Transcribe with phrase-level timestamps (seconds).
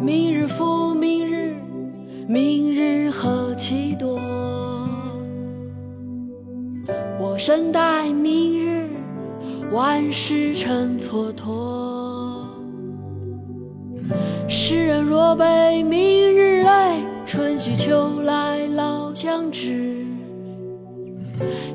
[0.00, 1.54] 明日复明日，
[2.26, 4.18] 明日何其多。
[7.20, 8.88] 我身待明日，
[9.70, 12.46] 万事成蹉跎。
[14.48, 16.00] 世人若悲明
[16.34, 20.06] 日泪，春去秋来老将至。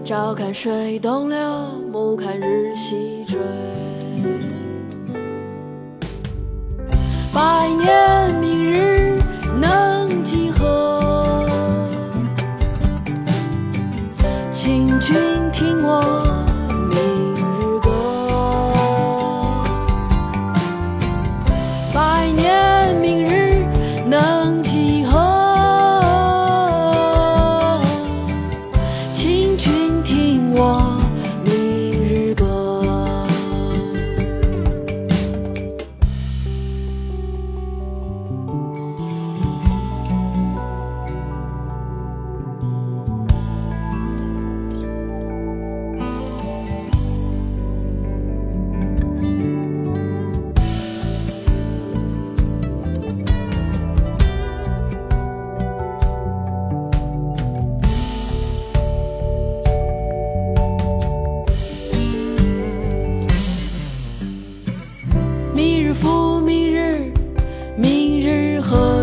[0.04, 1.38] 朝看水东流，
[1.92, 3.40] 暮看日西坠。
[15.08, 15.16] 君
[15.54, 16.02] 听我
[16.92, 16.98] 明
[17.34, 17.88] 日歌。
[21.94, 22.67] 百年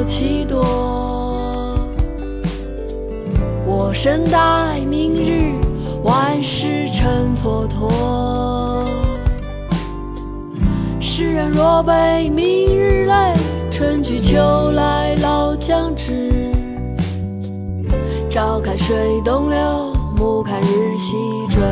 [0.05, 0.60] 日何其多。
[3.66, 5.58] 我身待明日，
[6.02, 8.84] 万事成蹉跎。
[11.00, 13.34] 世人若悲明日泪，
[13.70, 14.36] 春去秋
[14.72, 16.52] 来老将至。
[18.30, 21.17] 朝看水东流，暮看日西
[21.48, 21.62] 坠。